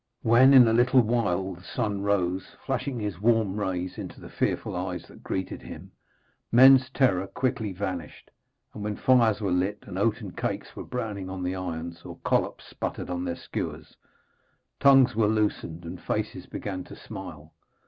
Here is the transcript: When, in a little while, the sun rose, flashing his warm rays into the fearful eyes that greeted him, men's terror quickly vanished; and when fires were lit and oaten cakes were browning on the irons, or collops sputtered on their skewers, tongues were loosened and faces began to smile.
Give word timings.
When, 0.23 0.51
in 0.55 0.67
a 0.67 0.73
little 0.73 1.01
while, 1.01 1.53
the 1.53 1.61
sun 1.63 2.01
rose, 2.01 2.55
flashing 2.65 2.99
his 2.99 3.21
warm 3.21 3.59
rays 3.59 3.99
into 3.99 4.19
the 4.19 4.31
fearful 4.31 4.75
eyes 4.75 5.03
that 5.07 5.21
greeted 5.21 5.61
him, 5.61 5.91
men's 6.51 6.89
terror 6.89 7.27
quickly 7.27 7.71
vanished; 7.71 8.31
and 8.73 8.83
when 8.83 8.95
fires 8.95 9.41
were 9.41 9.51
lit 9.51 9.83
and 9.83 9.99
oaten 9.99 10.31
cakes 10.31 10.75
were 10.75 10.83
browning 10.85 11.29
on 11.29 11.43
the 11.43 11.53
irons, 11.55 12.01
or 12.01 12.17
collops 12.25 12.65
sputtered 12.67 13.11
on 13.11 13.25
their 13.25 13.35
skewers, 13.35 13.95
tongues 14.79 15.15
were 15.15 15.27
loosened 15.27 15.85
and 15.85 16.01
faces 16.01 16.47
began 16.47 16.83
to 16.85 16.95
smile. 16.95 17.53